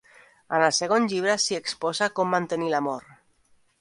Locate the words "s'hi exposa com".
1.43-2.33